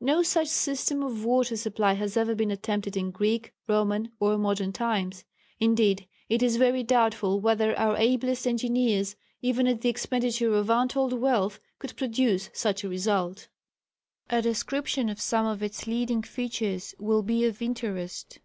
[0.00, 4.72] No such system of water supply has ever been attempted in Greek, Roman or modern
[4.72, 5.24] times
[5.60, 11.12] indeed it is very doubtful whether our ablest engineers, even at the expenditure of untold
[11.12, 13.46] wealth, could produce such a result.
[14.28, 18.40] A description of some of its leading features will be of interest.